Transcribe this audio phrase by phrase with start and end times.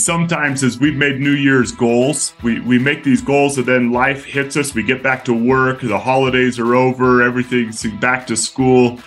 [0.00, 4.24] Sometimes as we've made New Year's goals, we, we make these goals and then life
[4.24, 4.74] hits us.
[4.74, 8.98] We get back to work, the holidays are over, everything's back to school,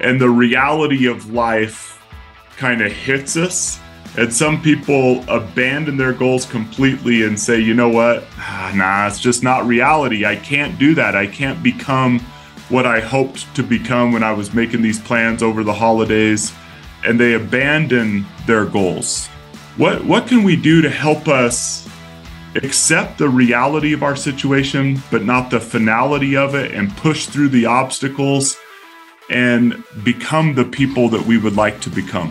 [0.00, 1.98] and the reality of life
[2.58, 3.80] kind of hits us.
[4.18, 8.24] And some people abandon their goals completely and say, you know what?
[8.36, 10.26] Ah, nah, it's just not reality.
[10.26, 11.16] I can't do that.
[11.16, 12.20] I can't become
[12.68, 16.52] what I hoped to become when I was making these plans over the holidays.
[17.04, 19.28] And they abandon their goals.
[19.76, 21.88] What what can we do to help us
[22.54, 27.48] accept the reality of our situation, but not the finality of it, and push through
[27.48, 28.56] the obstacles
[29.30, 32.30] and become the people that we would like to become?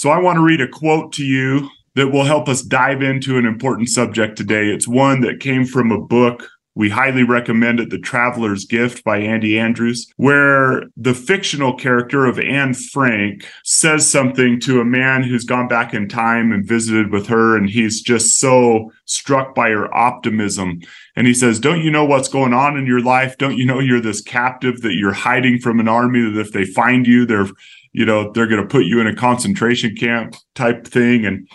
[0.00, 3.36] So I want to read a quote to you that will help us dive into
[3.36, 4.70] an important subject today.
[4.70, 6.48] It's one that came from a book.
[6.74, 12.38] We highly recommend it, The Traveler's Gift by Andy Andrews, where the fictional character of
[12.38, 17.26] Anne Frank says something to a man who's gone back in time and visited with
[17.26, 20.80] her, and he's just so struck by her optimism.
[21.14, 23.36] And he says, Don't you know what's going on in your life?
[23.36, 26.64] Don't you know you're this captive that you're hiding from an army that if they
[26.64, 27.48] find you, they're
[27.92, 31.24] you know they're going to put you in a concentration camp type thing.
[31.24, 31.48] And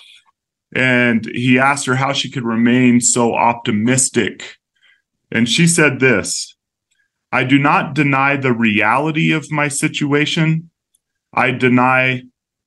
[0.76, 4.58] and he asked her how she could remain so optimistic.
[5.32, 6.56] And she said this
[7.32, 10.70] i do not deny the reality of my situation.
[11.34, 12.24] I deny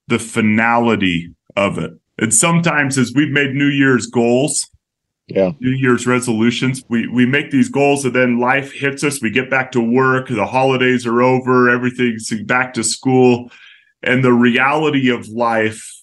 [0.09, 1.93] the finality of it.
[2.19, 4.69] And sometimes as we've made new year's goals
[5.29, 5.53] yeah.
[5.61, 6.83] New year's resolutions.
[6.89, 9.21] We we make these goals and then life hits us.
[9.21, 10.29] We get back to work.
[10.29, 11.69] The holidays are over.
[11.69, 13.51] Everything's back to school.
[14.03, 16.03] And the reality of life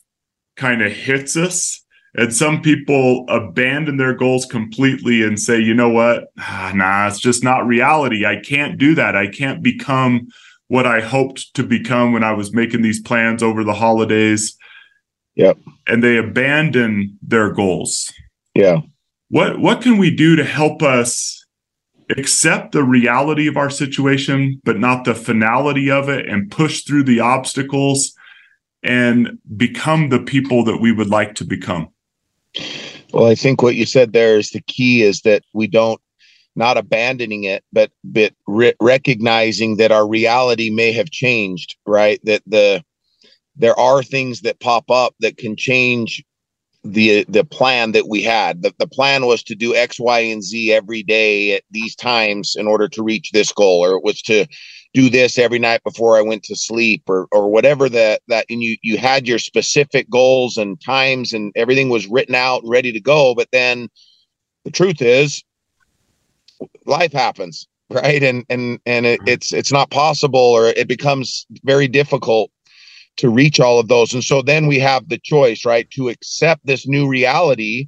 [0.58, 1.82] kind of hits us.
[2.14, 6.26] And some people abandon their goals completely and say you know what?
[6.40, 8.28] Ah, nah it's just not reality.
[8.28, 9.16] I can't do that.
[9.16, 10.28] I can't become
[10.68, 14.56] what i hoped to become when i was making these plans over the holidays.
[15.36, 15.58] Yep.
[15.88, 18.12] And they abandon their goals.
[18.54, 18.82] Yeah
[19.36, 21.46] what what can we do to help us
[22.18, 27.04] accept the reality of our situation but not the finality of it and push through
[27.04, 28.14] the obstacles
[28.82, 31.90] and become the people that we would like to become?
[33.12, 36.00] Well i think what you said there is the key is that we don't
[36.56, 42.22] not abandoning it but but re- recognizing that our reality may have changed right?
[42.24, 42.82] That the
[43.58, 46.24] there are things that pop up that can change
[46.86, 48.62] the the plan that we had.
[48.62, 52.56] The, the plan was to do X, Y, and Z every day at these times
[52.56, 54.46] in order to reach this goal, or it was to
[54.94, 58.62] do this every night before I went to sleep, or or whatever that that and
[58.62, 62.92] you you had your specific goals and times and everything was written out and ready
[62.92, 63.34] to go.
[63.34, 63.90] But then
[64.64, 65.44] the truth is
[66.86, 69.30] life happens right and and and it, mm-hmm.
[69.30, 72.50] it's it's not possible or it becomes very difficult
[73.18, 74.14] to reach all of those.
[74.14, 77.88] And so then we have the choice, right, to accept this new reality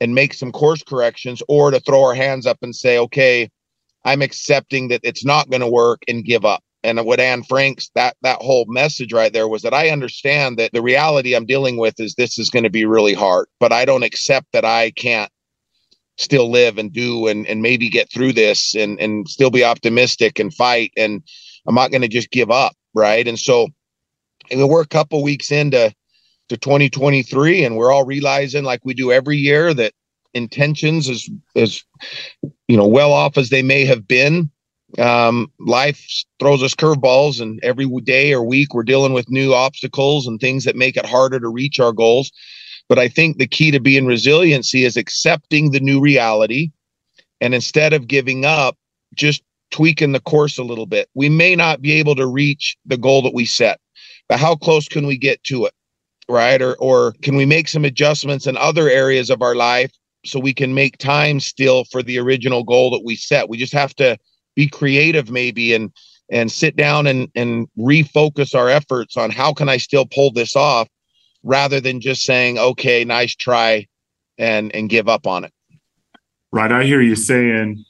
[0.00, 3.50] and make some course corrections or to throw our hands up and say, okay,
[4.04, 6.62] I'm accepting that it's not going to work and give up.
[6.84, 10.72] And what Anne Frank's that that whole message right there was that I understand that
[10.72, 13.84] the reality I'm dealing with is this is going to be really hard, but I
[13.84, 15.30] don't accept that I can't
[16.18, 20.38] still live and do and and maybe get through this and and still be optimistic
[20.38, 21.22] and fight and
[21.66, 23.26] I'm not going to just give up, right?
[23.26, 23.68] And so
[24.50, 25.92] and we're a couple weeks into
[26.48, 29.92] to 2023 and we're all realizing like we do every year that
[30.34, 31.84] intentions is is
[32.68, 34.50] you know well off as they may have been.
[34.98, 36.02] Um, life
[36.40, 40.64] throws us curveballs and every day or week we're dealing with new obstacles and things
[40.64, 42.30] that make it harder to reach our goals.
[42.88, 46.70] But i think the key to being resiliency is accepting the new reality
[47.40, 48.76] and instead of giving up
[49.14, 51.08] just tweaking the course a little bit.
[51.14, 53.80] We may not be able to reach the goal that we set
[54.28, 55.72] but how close can we get to it?
[56.28, 56.60] Right.
[56.60, 59.90] Or, or can we make some adjustments in other areas of our life
[60.26, 63.48] so we can make time still for the original goal that we set?
[63.48, 64.18] We just have to
[64.54, 65.90] be creative maybe and
[66.30, 70.54] and sit down and and refocus our efforts on how can I still pull this
[70.54, 70.88] off
[71.42, 73.86] rather than just saying, okay, nice try
[74.36, 75.52] and and give up on it.
[76.52, 76.70] Right.
[76.70, 77.82] I hear you saying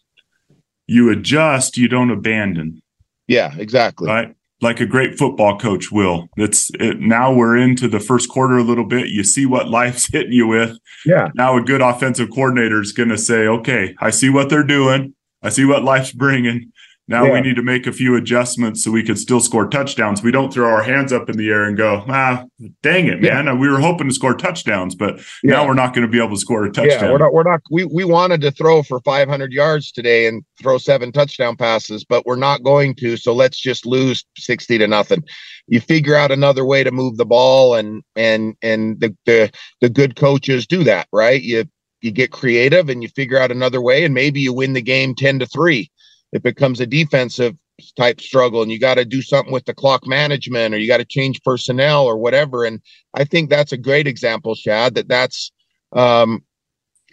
[0.87, 2.83] you adjust, you don't abandon.
[3.27, 4.07] Yeah, exactly.
[4.07, 6.29] Right like a great football coach will.
[6.37, 9.09] It's it, now we're into the first quarter a little bit.
[9.09, 10.77] You see what life's hitting you with.
[11.07, 11.29] Yeah.
[11.35, 15.15] Now a good offensive coordinator is going to say, "Okay, I see what they're doing.
[15.43, 16.73] I see what life's bringing.
[17.09, 17.33] Now yeah.
[17.33, 20.23] we need to make a few adjustments so we can still score touchdowns.
[20.23, 22.45] We don't throw our hands up in the air and go, ah,
[22.83, 23.47] dang it, man.
[23.47, 23.55] Yeah.
[23.55, 25.53] We were hoping to score touchdowns, but yeah.
[25.53, 27.05] now we're not going to be able to score a touchdown.
[27.05, 30.45] Yeah, we're not, we're not, we, we wanted to throw for 500 yards today and
[30.61, 33.17] throw seven touchdown passes, but we're not going to.
[33.17, 35.25] So let's just lose 60 to nothing.
[35.67, 39.51] You figure out another way to move the ball and, and, and the, the,
[39.81, 41.41] the good coaches do that, right?
[41.41, 41.65] You,
[42.03, 45.15] you get creative and you figure out another way and maybe you win the game
[45.15, 45.91] 10 to 3
[46.33, 47.57] it becomes a defensive
[47.97, 50.97] type struggle and you got to do something with the clock management or you got
[50.97, 52.65] to change personnel or whatever.
[52.65, 52.81] And
[53.15, 55.53] i think that's a great example shad that that's
[55.93, 56.43] um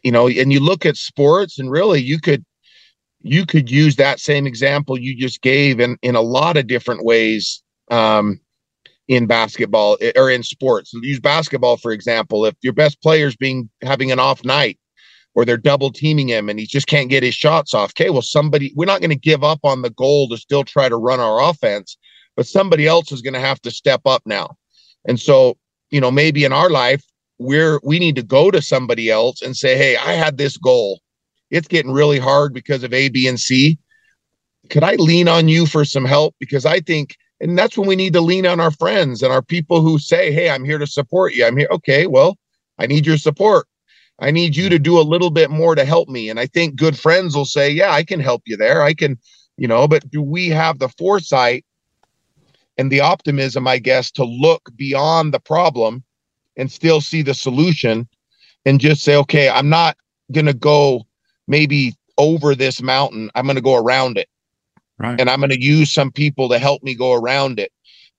[0.03, 2.43] you know and you look at sports and really you could
[3.21, 7.05] you could use that same example you just gave in in a lot of different
[7.05, 8.39] ways um
[9.07, 10.91] in basketball eh, or in sports.
[10.93, 12.45] Use basketball for example.
[12.45, 14.79] If your best player's being having an off night
[15.35, 17.91] or they're double teaming him and he just can't get his shots off.
[17.91, 20.89] Okay, well, somebody, we're not going to give up on the goal to still try
[20.89, 21.97] to run our offense,
[22.35, 24.55] but somebody else is going to have to step up now.
[25.05, 25.57] And so,
[25.91, 27.03] you know, maybe in our life,
[27.37, 31.01] we're, we need to go to somebody else and say, Hey, I had this goal.
[31.51, 33.77] It's getting really hard because of A, B, and C.
[34.69, 36.33] Could I lean on you for some help?
[36.39, 39.41] Because I think, and that's when we need to lean on our friends and our
[39.41, 41.45] people who say, Hey, I'm here to support you.
[41.45, 41.67] I'm here.
[41.71, 42.37] Okay, well,
[42.79, 43.67] I need your support
[44.19, 46.29] I need you to do a little bit more to help me.
[46.29, 48.81] And I think good friends will say, Yeah, I can help you there.
[48.81, 49.17] I can,
[49.57, 51.65] you know, but do we have the foresight
[52.77, 56.03] and the optimism, I guess, to look beyond the problem
[56.57, 58.07] and still see the solution
[58.65, 59.97] and just say, Okay, I'm not
[60.31, 61.05] going to go
[61.47, 63.29] maybe over this mountain.
[63.35, 64.29] I'm going to go around it.
[64.97, 65.19] Right.
[65.19, 67.71] And I'm going to use some people to help me go around it.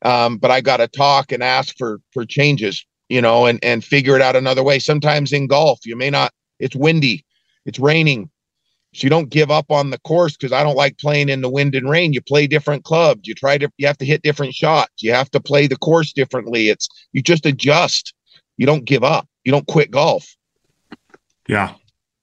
[0.02, 3.84] Um, but I got to talk and ask for for changes you know, and and
[3.84, 4.78] figure it out another way.
[4.78, 6.32] Sometimes in golf, you may not.
[6.58, 7.24] It's windy,
[7.66, 8.30] it's raining,
[8.96, 11.50] so you don't give up on the course because I don't like playing in the
[11.50, 12.14] wind and rain.
[12.14, 13.22] You play different clubs.
[13.24, 13.70] You try to.
[13.76, 15.02] You have to hit different shots.
[15.02, 16.70] You have to play the course differently.
[16.70, 18.14] It's you just adjust.
[18.56, 19.28] You don't give up.
[19.44, 20.26] You don't quit golf.
[21.46, 21.74] Yeah,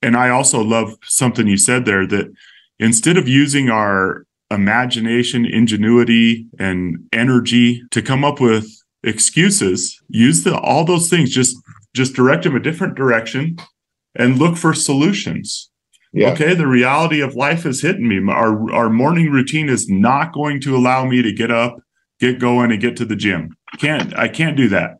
[0.02, 2.32] and I also love something you said there that
[2.80, 8.66] instead of using our imagination, ingenuity, and energy to come up with
[9.06, 11.56] excuses use the all those things just
[11.94, 13.56] just direct them a different direction
[14.16, 15.70] and look for solutions.
[16.12, 16.30] Yeah.
[16.30, 18.20] okay the reality of life is hitting me.
[18.32, 21.78] Our our morning routine is not going to allow me to get up
[22.20, 23.56] get going and get to the gym.
[23.78, 24.98] Can't i can't do that.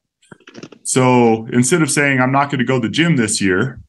[0.83, 3.81] So instead of saying i'm not going to go to the gym this year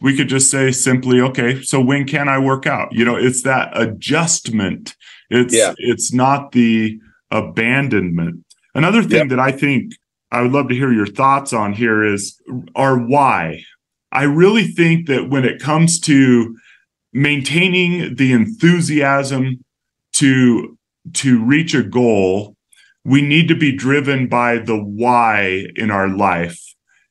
[0.00, 2.92] we could just say simply okay so when can i work out?
[2.92, 4.94] You know it's that adjustment.
[5.30, 5.72] It's yeah.
[5.78, 7.00] it's not the
[7.30, 8.44] abandonment
[8.74, 9.28] Another thing yep.
[9.28, 9.92] that I think
[10.30, 12.40] I would love to hear your thoughts on here is
[12.74, 13.62] our why.
[14.10, 16.56] I really think that when it comes to
[17.12, 19.64] maintaining the enthusiasm
[20.14, 20.76] to
[21.12, 22.56] to reach a goal,
[23.04, 26.58] we need to be driven by the why in our life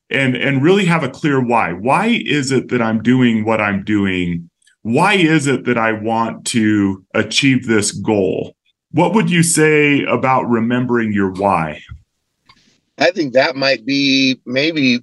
[0.10, 1.74] and and really have a clear why.
[1.74, 4.50] Why is it that I'm doing what I'm doing?
[4.82, 8.56] Why is it that I want to achieve this goal?
[8.94, 11.82] What would you say about remembering your why?
[13.00, 15.00] I think that might be maybe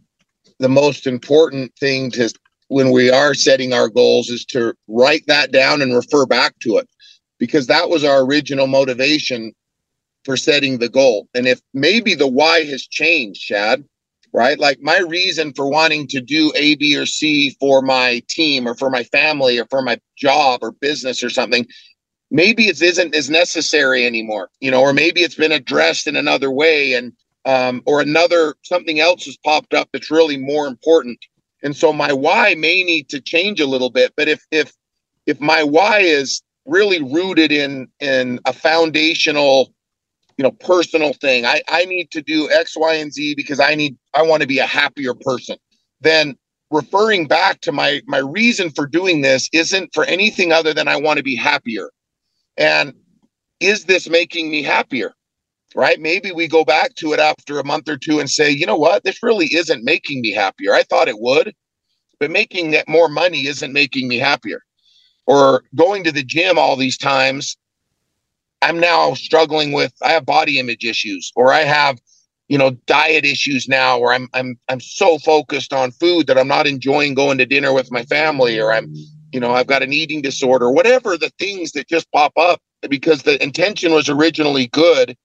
[0.60, 2.32] the most important thing to
[2.68, 6.76] when we are setting our goals is to write that down and refer back to
[6.76, 6.88] it
[7.40, 9.52] because that was our original motivation
[10.24, 11.26] for setting the goal.
[11.34, 13.84] And if maybe the why has changed, Shad,
[14.32, 14.56] right?
[14.56, 18.76] Like my reason for wanting to do A, B, or C for my team or
[18.76, 21.66] for my family or for my job or business or something
[22.30, 26.50] maybe it isn't as necessary anymore, you know, or maybe it's been addressed in another
[26.50, 27.12] way and
[27.46, 31.18] um, or another something else has popped up that's really more important.
[31.62, 34.12] And so my why may need to change a little bit.
[34.16, 34.72] But if if
[35.26, 39.72] if my why is really rooted in in a foundational,
[40.36, 43.74] you know, personal thing, I, I need to do X, Y, and Z because I
[43.74, 45.56] need I want to be a happier person,
[46.00, 46.36] then
[46.70, 50.96] referring back to my my reason for doing this isn't for anything other than I
[50.96, 51.90] want to be happier.
[52.60, 52.94] And
[53.58, 55.14] is this making me happier?
[55.74, 55.98] Right?
[56.00, 58.76] Maybe we go back to it after a month or two and say, you know
[58.76, 59.02] what?
[59.04, 60.74] This really isn't making me happier.
[60.74, 61.54] I thought it would,
[62.18, 64.62] but making that more money isn't making me happier.
[65.26, 67.56] Or going to the gym all these times,
[68.62, 71.98] I'm now struggling with I have body image issues or I have
[72.48, 76.48] you know diet issues now or I'm I'm I'm so focused on food that I'm
[76.48, 78.92] not enjoying going to dinner with my family or I'm
[79.32, 82.60] you know, I've got an eating disorder, whatever the things that just pop up.
[82.88, 85.16] because the intention was originally good,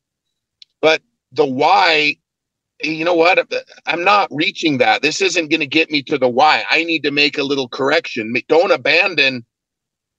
[0.81, 2.17] but the why,
[2.83, 3.47] you know what?
[3.85, 5.01] I'm not reaching that.
[5.01, 6.63] This isn't going to get me to the why.
[6.69, 8.33] I need to make a little correction.
[8.47, 9.45] Don't abandon,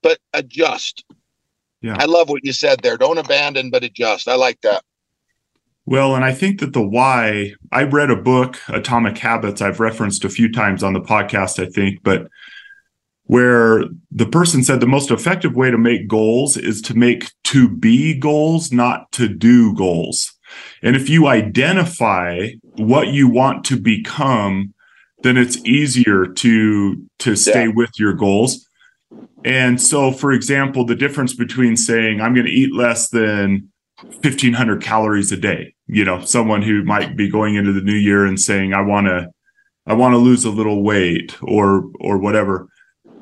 [0.03, 1.05] but adjust.
[1.83, 1.97] Yeah.
[1.99, 2.97] I love what you said there.
[2.97, 4.29] Don't abandon, but adjust.
[4.29, 4.83] I like that.
[5.85, 10.25] Well, and I think that the why, I read a book, Atomic Habits, I've referenced
[10.25, 12.27] a few times on the podcast, I think, but
[13.27, 17.69] where the person said the most effective way to make goals is to make to
[17.69, 20.33] be goals, not to do goals.
[20.83, 24.73] And if you identify what you want to become,
[25.23, 27.73] then it's easier to to stay yeah.
[27.75, 28.67] with your goals.
[29.45, 33.71] And so for example, the difference between saying I'm going to eat less than
[34.03, 38.27] 1500 calories a day, you know, someone who might be going into the new year
[38.27, 39.29] and saying I want to
[39.87, 42.69] I want to lose a little weight or or whatever.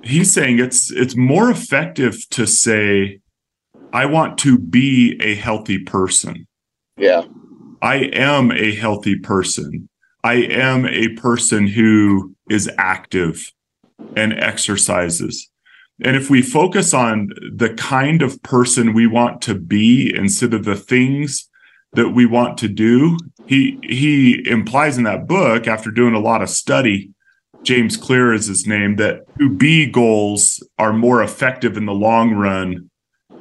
[0.04, 3.20] He's saying it's it's more effective to say
[3.92, 6.46] I want to be a healthy person
[6.96, 7.24] yeah.
[7.82, 9.88] I am a healthy person.
[10.22, 13.52] I am a person who is active
[14.16, 15.50] and exercises.
[16.02, 20.64] And if we focus on the kind of person we want to be instead of
[20.64, 21.48] the things
[21.92, 26.42] that we want to do, he he implies in that book after doing a lot
[26.42, 27.10] of study,
[27.64, 32.32] James Clear is his name, that to be goals are more effective in the long
[32.32, 32.90] run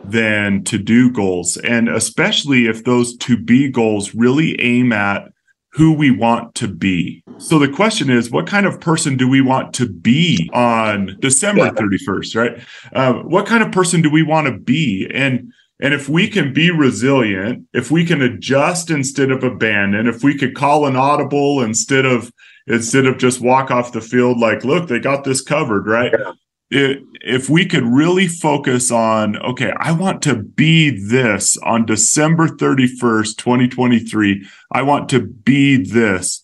[0.04, 1.58] than to do goals.
[1.58, 5.30] And especially if those to be goals really aim at
[5.74, 7.24] who we want to be.
[7.40, 11.70] So the question is, what kind of person do we want to be on December
[11.72, 12.64] 31st, right?
[12.94, 15.10] Uh, what kind of person do we want to be?
[15.14, 20.24] And and if we can be resilient, if we can adjust instead of abandon, if
[20.24, 22.32] we could call an audible instead of
[22.68, 26.14] instead of just walk off the field like, look, they got this covered, right?
[26.18, 26.34] Yeah
[26.74, 33.38] if we could really focus on, okay, I want to be this on December 31st,
[33.38, 34.48] 2023.
[34.72, 36.42] I want to be this.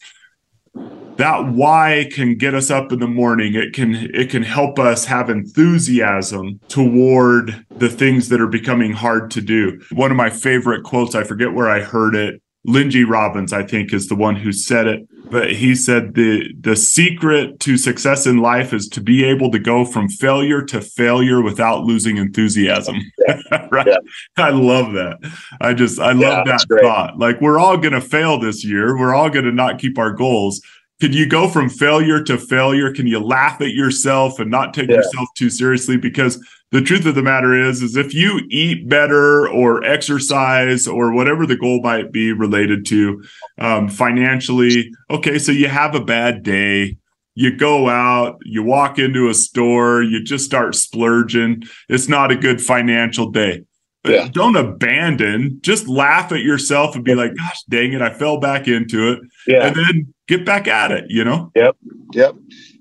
[1.18, 3.54] That why can get us up in the morning.
[3.54, 9.30] It can it can help us have enthusiasm toward the things that are becoming hard
[9.32, 9.82] to do.
[9.92, 13.94] One of my favorite quotes, I forget where I heard it, Lindsay Robbins, I think,
[13.94, 15.08] is the one who said it.
[15.30, 19.60] But he said the the secret to success in life is to be able to
[19.60, 22.96] go from failure to failure without losing enthusiasm.
[23.28, 23.68] Yeah.
[23.72, 23.86] right?
[23.86, 23.98] Yeah.
[24.38, 25.18] I love that.
[25.62, 27.20] I just I love yeah, that thought.
[27.20, 28.98] Like we're all gonna fail this year.
[28.98, 30.62] We're all gonna not keep our goals.
[31.00, 32.92] Can you go from failure to failure?
[32.94, 35.96] Can you laugh at yourself and not take yourself too seriously?
[35.96, 41.14] Because the truth of the matter is is if you eat better or exercise or
[41.14, 43.24] whatever the goal might be related to
[43.58, 46.98] um, financially okay so you have a bad day
[47.36, 52.36] you go out you walk into a store you just start splurging it's not a
[52.36, 53.64] good financial day
[54.08, 54.28] yeah.
[54.32, 58.68] don't abandon just laugh at yourself and be like gosh dang it i fell back
[58.68, 59.68] into it yeah.
[59.68, 61.52] and then get back at it you know?
[61.56, 61.76] Yep
[62.14, 62.36] yep.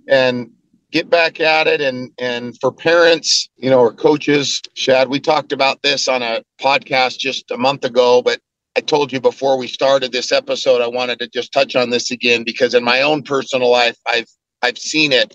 [0.08, 0.50] And
[0.90, 5.52] get back at it and and for parents you know or coaches shad we talked
[5.52, 8.40] about this on a podcast just a month ago but
[8.76, 12.10] i told you before we started this episode i wanted to just touch on this
[12.10, 14.28] again because in my own personal life i've
[14.62, 15.34] i've seen it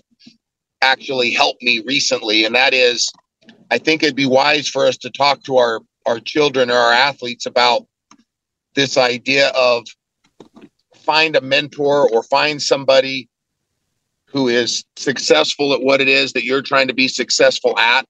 [0.82, 3.10] actually help me recently and that is
[3.70, 6.92] i think it'd be wise for us to talk to our our children or our
[6.92, 7.86] athletes about
[8.74, 9.84] this idea of
[11.04, 13.28] find a mentor or find somebody
[14.26, 18.06] who is successful at what it is that you're trying to be successful at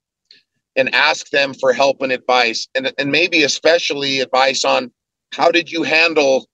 [0.77, 2.67] and ask them for help and advice.
[2.75, 4.91] And, and maybe especially advice on
[5.33, 6.49] how did you handle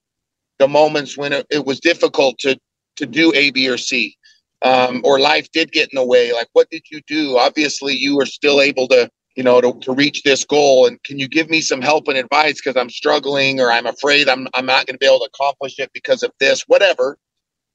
[0.59, 2.59] the moments when it, it was difficult to
[2.97, 4.16] to do a b or c
[4.62, 6.32] um, or life did get in the way.
[6.32, 7.38] Like what did you do?
[7.38, 10.87] Obviously you were still able to you know to, to reach this goal.
[10.87, 12.61] And can you give me some help and advice?
[12.61, 15.78] Because i'm struggling or i'm afraid i'm, I'm not going to be able to accomplish
[15.78, 17.16] it because of this whatever.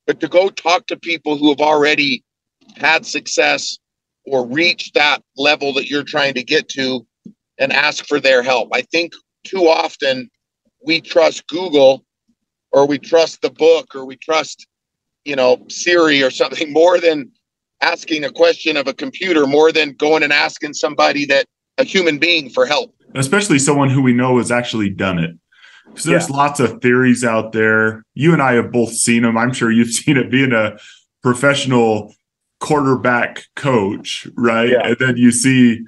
[0.05, 2.23] But to go talk to people who have already
[2.77, 3.79] had success
[4.27, 7.03] or reached that level that you're trying to get to
[7.57, 8.69] and ask for their help.
[8.71, 10.29] I think too often
[10.85, 12.05] we trust Google
[12.71, 14.67] or we trust the book or we trust,
[15.23, 17.31] you know, Siri or something more than
[17.81, 21.45] asking a question of a computer, more than going and asking somebody that
[21.77, 22.93] a human being for help.
[23.15, 25.31] Especially someone who we know has actually done it.
[25.87, 26.35] Because there's yeah.
[26.35, 28.03] lots of theories out there.
[28.13, 29.37] You and I have both seen them.
[29.37, 30.77] I'm sure you've seen it being a
[31.23, 32.13] professional
[32.59, 34.69] quarterback coach, right?
[34.69, 34.87] Yeah.
[34.87, 35.85] And then you see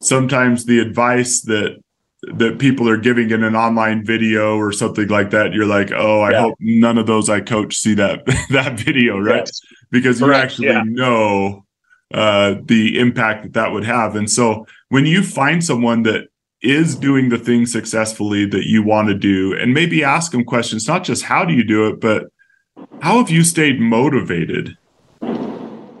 [0.00, 1.80] sometimes the advice that
[2.22, 6.20] that people are giving in an online video or something like that you're like oh
[6.20, 6.40] i yeah.
[6.40, 9.60] hope none of those i coach see that that video right yes.
[9.90, 10.58] because Correct.
[10.58, 11.64] you actually know
[12.12, 16.26] uh, the impact that that would have and so when you find someone that
[16.62, 20.86] is doing the thing successfully that you want to do and maybe ask them questions
[20.86, 22.26] not just how do you do it but
[23.00, 24.76] how have you stayed motivated?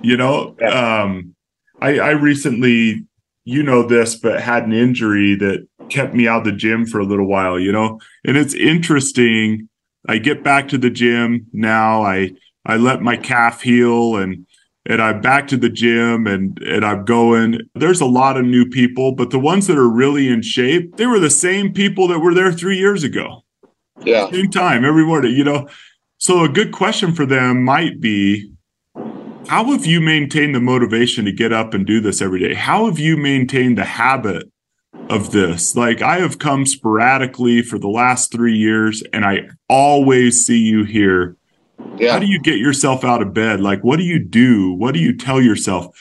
[0.02, 1.34] You know um,
[1.80, 3.06] I, I recently
[3.44, 7.00] you know this but had an injury that kept me out of the gym for
[7.00, 7.98] a little while you know?
[8.24, 9.68] And it's interesting.
[10.08, 12.02] I get back to the gym now.
[12.02, 12.32] I
[12.66, 14.46] i let my calf heal and
[14.86, 17.60] and I'm back to the gym and and I'm going.
[17.74, 21.06] There's a lot of new people, but the ones that are really in shape, they
[21.06, 23.44] were the same people that were there three years ago.
[24.02, 24.30] Yeah.
[24.30, 25.68] Same time every morning, you know.
[26.18, 28.52] So a good question for them might be
[29.48, 32.54] how have you maintained the motivation to get up and do this every day?
[32.54, 34.50] How have you maintained the habit
[35.08, 35.74] of this?
[35.74, 40.84] Like I have come sporadically for the last 3 years and I always see you
[40.84, 41.36] here
[42.00, 42.12] yeah.
[42.12, 43.60] How do you get yourself out of bed?
[43.60, 44.72] Like, what do you do?
[44.72, 45.94] What do you tell yourself?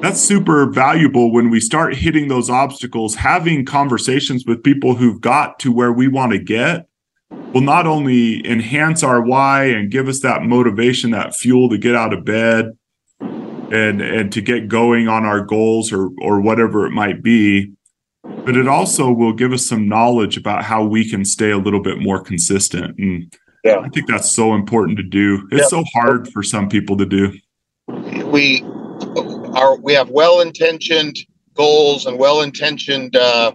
[0.00, 3.16] That's super valuable when we start hitting those obstacles.
[3.16, 6.86] Having conversations with people who've got to where we want to get
[7.52, 11.94] will not only enhance our why and give us that motivation, that fuel to get
[11.94, 12.76] out of bed
[13.20, 17.72] and and to get going on our goals or or whatever it might be,
[18.22, 21.82] but it also will give us some knowledge about how we can stay a little
[21.82, 22.98] bit more consistent.
[22.98, 23.32] And
[23.64, 23.78] yeah.
[23.78, 25.46] I think that's so important to do.
[25.52, 27.32] It's so hard for some people to do.
[27.86, 28.62] We
[29.54, 31.16] are we have well-intentioned
[31.54, 33.52] goals and well-intentioned uh,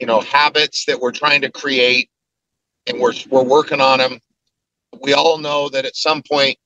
[0.00, 2.10] you know habits that we're trying to create
[2.86, 4.18] and we're we're working on them.
[5.00, 6.58] We all know that at some point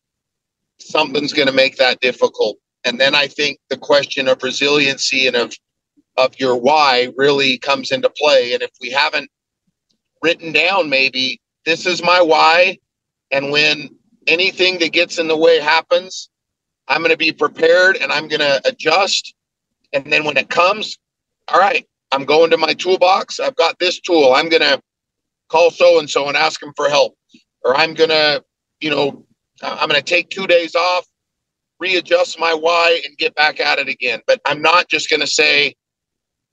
[0.79, 2.57] something's going to make that difficult.
[2.85, 5.55] And then I think the question of resiliency and of
[6.17, 8.55] of your why really comes into play.
[8.55, 9.31] And if we haven't
[10.23, 12.79] written down maybe this is my why.
[13.31, 13.91] And when
[14.27, 16.31] anything that gets in the way happens,
[16.89, 19.35] I'm going to be prepared and I'm going to adjust.
[19.93, 20.97] And then when it comes,
[21.49, 23.41] all right, I'm going to my toolbox.
[23.41, 24.33] I've got this tool.
[24.33, 24.81] I'm going to
[25.49, 27.17] call so and so and ask them for help.
[27.65, 28.45] Or I'm going to,
[28.81, 29.27] you know,
[29.61, 31.05] I'm going to take two days off,
[31.81, 34.21] readjust my why, and get back at it again.
[34.27, 35.75] But I'm not just going to say,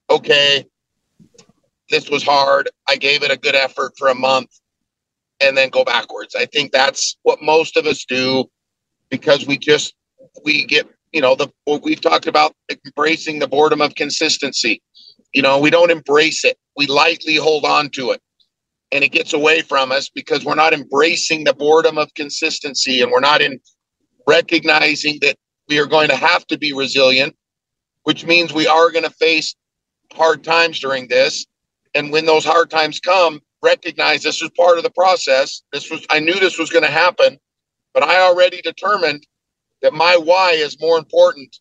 [0.10, 0.66] okay,
[1.90, 2.70] this was hard.
[2.90, 4.50] I gave it a good effort for a month
[5.44, 6.36] and then go backwards.
[6.36, 8.46] I think that's what most of us do
[9.12, 9.96] because we just
[10.46, 12.54] we get you know the what we've talked about
[12.86, 14.82] embracing the boredom of consistency.
[15.34, 16.58] You know, we don't embrace it.
[16.78, 18.22] We lightly hold on to it.
[18.92, 23.12] And it gets away from us because we're not embracing the boredom of consistency and
[23.12, 23.60] we're not in
[24.28, 25.38] recognizing that
[25.70, 27.36] we are going to have to be resilient,
[28.04, 29.56] which means we are going to face
[30.14, 31.46] hard times during this.
[31.96, 35.64] And when those hard times come, recognize this was part of the process.
[35.72, 37.40] This was I knew this was going to happen,
[37.94, 39.26] but I already determined
[39.82, 41.58] that my why is more important.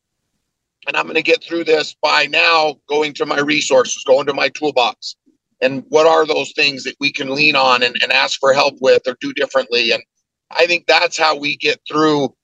[0.87, 4.35] And I'm going to get through this by now going to my resources, going to
[4.35, 5.15] my toolbox.
[5.61, 8.75] And what are those things that we can lean on and, and ask for help
[8.81, 9.93] with or do differently?
[9.93, 10.03] And
[10.51, 12.35] I think that's how we get through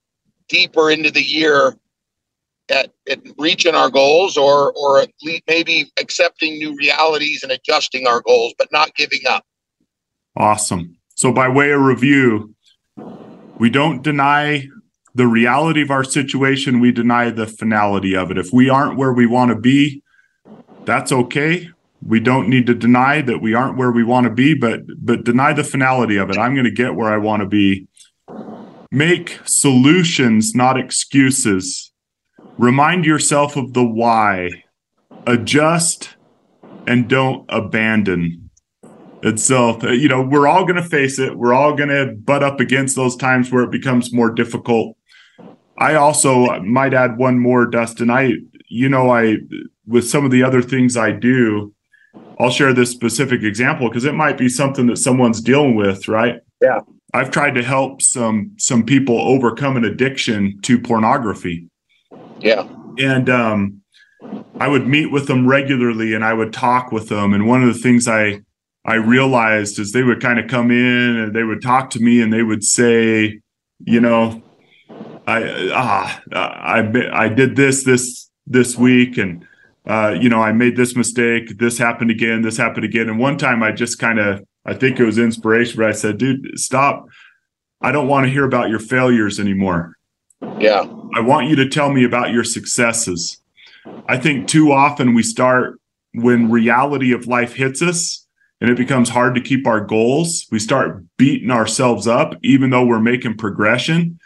[0.47, 1.75] deeper into the year
[2.69, 5.05] at, at reaching our goals or or
[5.47, 9.43] maybe accepting new realities and adjusting our goals, but not giving up.
[10.35, 10.97] Awesome.
[11.15, 12.55] So, by way of review,
[13.57, 14.67] we don't deny
[15.15, 18.37] the reality of our situation, we deny the finality of it.
[18.37, 20.03] If we aren't where we want to be,
[20.85, 21.69] that's okay.
[22.01, 25.25] We don't need to deny that we aren't where we want to be, but but
[25.25, 26.37] deny the finality of it.
[26.37, 27.87] I'm going to get where I want to be.
[28.91, 31.91] Make solutions, not excuses.
[32.57, 34.63] Remind yourself of the why.
[35.27, 36.15] Adjust
[36.87, 38.48] and don't abandon.
[39.21, 41.37] And so, you know, we're all going to face it.
[41.37, 44.95] We're all going to butt up against those times where it becomes more difficult.
[45.77, 48.09] I also might add one more, Dustin.
[48.09, 48.33] I,
[48.69, 49.37] you know, I,
[49.85, 51.73] with some of the other things I do,
[52.39, 56.39] I'll share this specific example because it might be something that someone's dealing with, right?
[56.61, 56.79] Yeah.
[57.13, 61.67] I've tried to help some some people overcome an addiction to pornography.
[62.39, 62.67] Yeah.
[62.97, 63.81] And um
[64.59, 67.73] I would meet with them regularly and I would talk with them and one of
[67.73, 68.41] the things I
[68.85, 72.21] I realized is they would kind of come in and they would talk to me
[72.21, 73.39] and they would say,
[73.79, 74.41] you know,
[75.27, 79.45] I ah I I did this this this week and
[79.85, 81.57] uh, you know I made this mistake.
[81.57, 82.41] This happened again.
[82.41, 83.09] This happened again.
[83.09, 86.17] And one time I just kind of I think it was inspiration, but I said,
[86.17, 87.07] dude, stop.
[87.81, 89.93] I don't want to hear about your failures anymore.
[90.59, 90.85] Yeah.
[91.15, 93.41] I want you to tell me about your successes.
[94.07, 95.79] I think too often we start
[96.13, 98.27] when reality of life hits us
[98.61, 102.85] and it becomes hard to keep our goals, we start beating ourselves up, even though
[102.85, 104.19] we're making progression,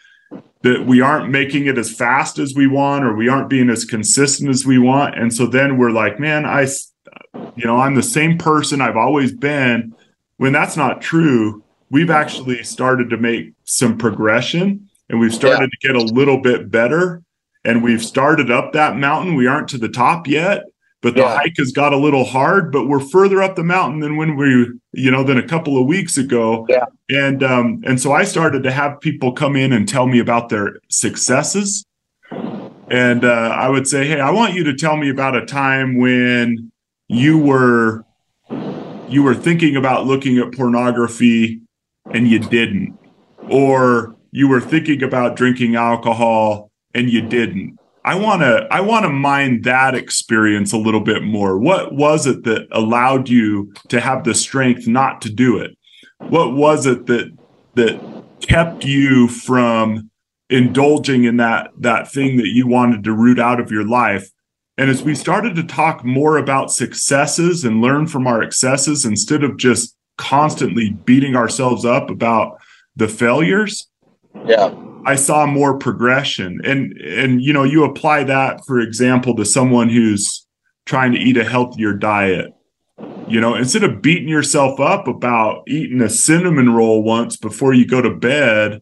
[0.62, 3.86] that we aren't making it as fast as we want, or we aren't being as
[3.86, 5.17] consistent as we want.
[5.17, 6.67] And so then we're like, man, I,
[7.56, 9.93] You know, I'm the same person I've always been.
[10.38, 15.93] When that's not true, we've actually started to make some progression and we've started yeah.
[15.93, 17.22] to get a little bit better
[17.63, 19.36] and we've started up that mountain.
[19.36, 20.63] We aren't to the top yet,
[21.04, 21.36] but the yeah.
[21.36, 24.72] hike has got a little hard, but we're further up the mountain than when we,
[24.94, 26.66] you know, than a couple of weeks ago.
[26.70, 26.86] Yeah.
[27.10, 30.48] And um, and so I started to have people come in and tell me about
[30.48, 31.86] their successes.
[32.32, 35.98] And uh, I would say, hey, I want you to tell me about a time
[35.98, 36.72] when
[37.10, 38.06] you were
[39.10, 41.60] you were thinking about looking at pornography
[42.13, 42.98] and you didn't,
[43.50, 49.04] or you were thinking about drinking alcohol and you didn't I want to I want
[49.04, 51.58] to mine that experience a little bit more.
[51.58, 55.78] What was it that allowed you to have the strength not to do it?
[56.20, 57.32] What was it that
[57.76, 60.10] that kept you from
[60.50, 64.30] indulging in that that thing that you wanted to root out of your life?
[64.78, 69.44] And as we started to talk more about successes and learn from our excesses instead
[69.44, 72.58] of just constantly beating ourselves up about
[72.96, 73.88] the failures,
[74.46, 74.74] yeah
[75.06, 76.62] I saw more progression.
[76.63, 80.46] And and you know, you apply that, for example, to someone who's
[80.86, 82.54] trying to eat a healthier diet.
[83.28, 87.88] You know, instead of beating yourself up about eating a cinnamon roll once before you
[87.88, 88.82] go to bed,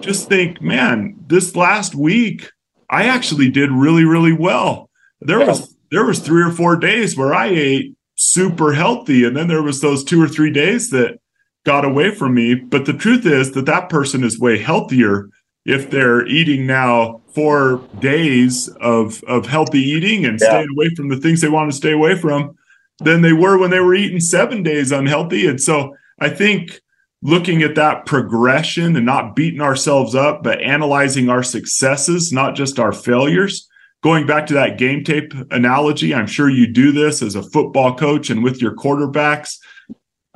[0.00, 2.50] just think, man, this last week
[2.88, 4.90] I actually did really, really well.
[5.20, 9.48] There was there was three or four days where I ate super healthy, and then
[9.48, 11.18] there was those two or three days that
[11.64, 12.54] got away from me.
[12.54, 15.28] But the truth is that that person is way healthier
[15.64, 20.48] if they're eating now four days of of healthy eating and yeah.
[20.48, 22.56] staying away from the things they want to stay away from
[22.98, 25.46] than they were when they were eating seven days unhealthy.
[25.46, 26.80] And so I think
[27.22, 32.78] looking at that progression and not beating ourselves up, but analyzing our successes, not just
[32.78, 33.68] our failures.
[34.02, 37.94] Going back to that game tape analogy, I'm sure you do this as a football
[37.94, 39.58] coach and with your quarterbacks.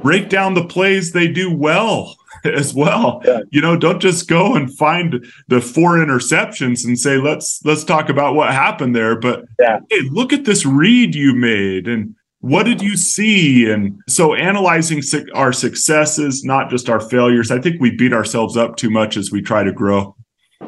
[0.03, 3.23] Break down the plays they do well as well.
[3.25, 3.41] Yeah.
[3.51, 8.09] You know, don't just go and find the four interceptions and say let's let's talk
[8.09, 9.81] about what happened there, but yeah.
[9.91, 13.69] hey, look at this read you made and what did you see?
[13.69, 15.03] And so analyzing
[15.35, 17.51] our successes, not just our failures.
[17.51, 20.15] I think we beat ourselves up too much as we try to grow.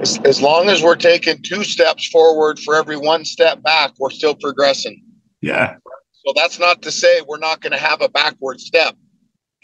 [0.01, 4.11] As, as long as we're taking two steps forward for every one step back, we're
[4.11, 5.03] still progressing.
[5.41, 5.77] Yeah.
[6.27, 8.97] So that's not to say we're not going to have a backward step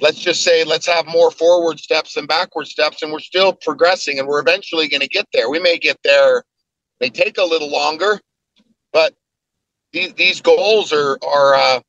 [0.01, 4.19] let's just say let's have more forward steps than backward steps and we're still progressing
[4.19, 5.49] and we're eventually going to get there.
[5.51, 6.45] We may get there
[7.01, 8.21] they take a little longer
[8.93, 9.15] but
[9.93, 11.81] these, these goals are are uh,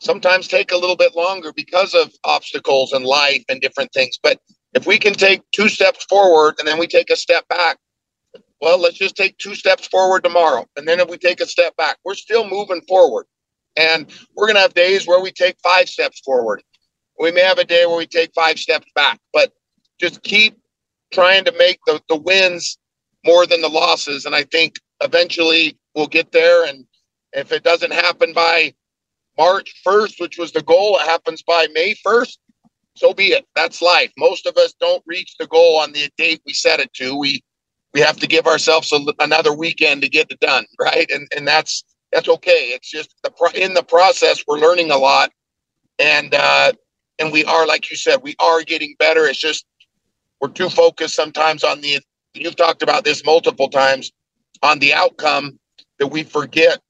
[0.00, 4.18] sometimes take a little bit longer because of obstacles and life and different things.
[4.22, 4.40] But
[4.74, 7.78] if we can take two steps forward and then we take a step back
[8.60, 11.76] well let's just take two steps forward tomorrow and then if we take a step
[11.76, 13.26] back we're still moving forward.
[13.76, 16.62] And we're going to have days where we take five steps forward
[17.18, 19.52] we may have a day where we take five steps back, but
[20.00, 20.58] just keep
[21.12, 22.78] trying to make the, the wins
[23.24, 24.24] more than the losses.
[24.24, 26.66] And I think eventually we'll get there.
[26.66, 26.86] And
[27.32, 28.74] if it doesn't happen by
[29.38, 32.36] March 1st, which was the goal, it happens by May 1st,
[32.96, 33.46] so be it.
[33.56, 34.12] That's life.
[34.16, 37.16] Most of us don't reach the goal on the date we set it to.
[37.16, 37.42] We
[37.92, 41.08] we have to give ourselves a, another weekend to get it done, right?
[41.10, 42.70] And and that's that's okay.
[42.70, 45.30] It's just the in the process we're learning a lot,
[45.98, 46.72] and uh,
[47.18, 49.26] and we are like you said we are getting better.
[49.26, 49.64] It's just
[50.40, 52.00] we're too focused sometimes on the
[52.34, 54.12] you've talked about this multiple times
[54.62, 55.58] on the outcome
[55.98, 56.80] that we forget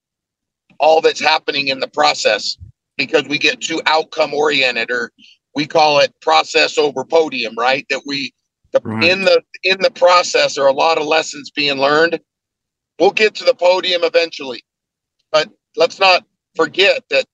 [0.80, 2.56] all that's happening in the process
[2.96, 5.10] because we get too outcome oriented or
[5.54, 7.87] we call it process over podium right?
[7.90, 8.32] That we
[8.72, 9.04] the, right.
[9.04, 12.20] in the in the process there are a lot of lessons being learned.
[12.98, 14.62] We'll get to the podium eventually
[15.32, 16.24] but let's not
[16.56, 17.26] forget that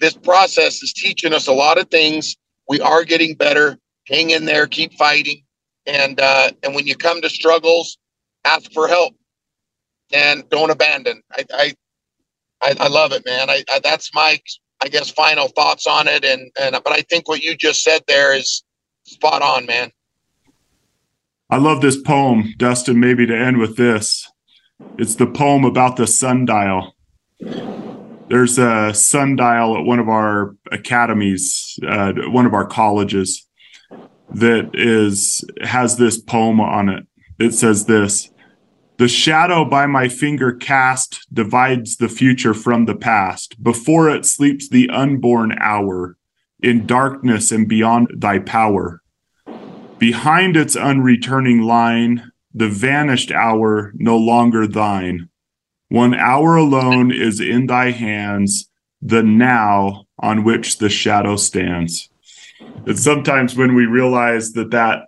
[0.00, 2.36] this process is teaching us a lot of things.
[2.68, 3.78] We are getting better.
[4.06, 5.42] Hang in there, keep fighting,
[5.86, 7.98] and uh, and when you come to struggles,
[8.44, 9.14] ask for help,
[10.12, 11.22] and don't abandon.
[11.30, 11.74] I I,
[12.62, 13.50] I, I love it, man.
[13.50, 14.40] I, I that's my
[14.82, 18.02] I guess final thoughts on it, and and but I think what you just said
[18.08, 18.62] there is
[19.04, 19.90] spot on, man.
[21.50, 23.00] I love this poem, Dustin.
[23.00, 24.30] Maybe to end with this,
[24.96, 26.94] it's the poem about the sundial
[28.28, 33.46] there's a sundial at one of our academies, uh, one of our colleges,
[34.30, 37.06] that is has this poem on it.
[37.38, 38.30] It says this:
[38.98, 43.62] "The shadow by my finger cast divides the future from the past.
[43.62, 46.16] Before it sleeps the unborn hour,
[46.60, 49.00] in darkness and beyond thy power.
[49.98, 55.27] Behind its unreturning line, the vanished hour no longer thine."
[55.88, 58.68] One hour alone is in thy hands,
[59.00, 62.10] the now on which the shadow stands.
[62.86, 65.06] And sometimes when we realize that that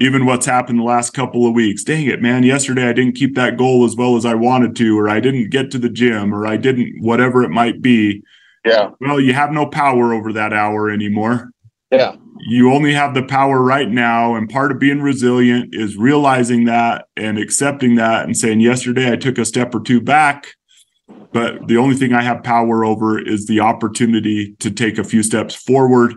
[0.00, 3.34] even what's happened the last couple of weeks, dang it, man, yesterday I didn't keep
[3.36, 6.34] that goal as well as I wanted to, or I didn't get to the gym,
[6.34, 8.22] or I didn't, whatever it might be.
[8.64, 8.90] Yeah.
[9.00, 11.50] Well, you have no power over that hour anymore.
[11.90, 12.16] Yeah.
[12.40, 14.34] You only have the power right now.
[14.34, 19.16] And part of being resilient is realizing that and accepting that and saying, yesterday I
[19.16, 20.48] took a step or two back
[21.32, 25.22] but the only thing I have power over is the opportunity to take a few
[25.22, 26.14] steps forward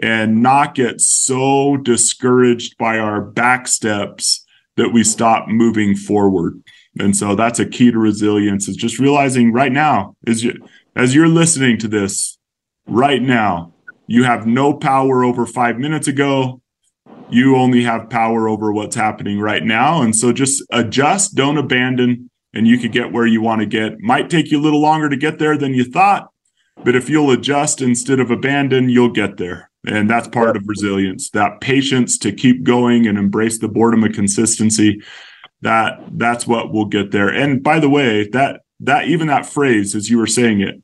[0.00, 4.44] and not get so discouraged by our back steps
[4.76, 6.62] that we stop moving forward.
[6.98, 10.54] And so that's a key to resilience is just realizing right now is you,
[10.96, 12.38] as you're listening to this
[12.86, 13.74] right now,
[14.06, 16.60] you have no power over 5 minutes ago.
[17.30, 20.02] You only have power over what's happening right now.
[20.02, 24.00] And so just adjust, don't abandon, and you could get where you want to get.
[24.00, 26.28] Might take you a little longer to get there than you thought,
[26.84, 29.70] but if you'll adjust instead of abandon, you'll get there.
[29.86, 34.12] And that's part of resilience, that patience to keep going and embrace the boredom of
[34.12, 35.00] consistency.
[35.62, 37.28] That that's what will get there.
[37.28, 40.82] And by the way, that that even that phrase, as you were saying it,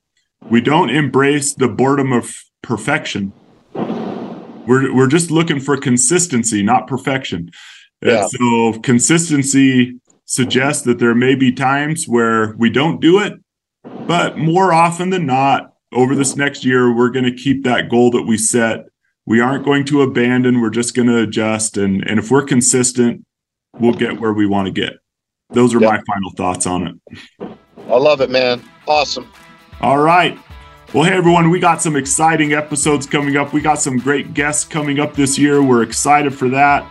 [0.51, 3.33] we don't embrace the boredom of perfection.
[3.75, 7.51] We're we're just looking for consistency, not perfection.
[8.03, 8.23] Yeah.
[8.23, 13.35] And so consistency suggests that there may be times where we don't do it,
[14.07, 18.11] but more often than not, over this next year, we're going to keep that goal
[18.11, 18.87] that we set.
[19.27, 20.61] We aren't going to abandon.
[20.61, 21.77] We're just going to adjust.
[21.77, 23.25] And, and if we're consistent,
[23.79, 24.95] we'll get where we want to get.
[25.51, 25.91] Those are yep.
[25.91, 27.59] my final thoughts on it.
[27.89, 28.63] I love it, man.
[28.87, 29.31] Awesome.
[29.81, 30.39] All right.
[30.95, 33.53] Well, hey, everyone, we got some exciting episodes coming up.
[33.53, 35.63] We got some great guests coming up this year.
[35.63, 36.91] We're excited for that.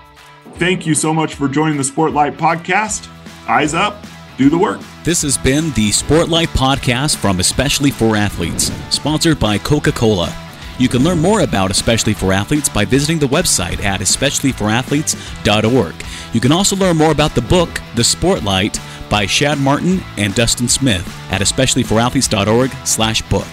[0.58, 3.10] Thank you so much for joining the Sportlight Podcast
[3.50, 4.06] eyes up,
[4.38, 4.80] do the work.
[5.04, 10.32] This has been the Sportlight Podcast from Especially for Athletes, sponsored by Coca Cola.
[10.78, 15.96] You can learn more about Especially for Athletes by visiting the website at especiallyforathletes.org.
[16.34, 18.80] You can also learn more about the book, The Sportlight,
[19.10, 23.48] by Shad Martin and Dustin Smith at especiallyforathletes.org slash book.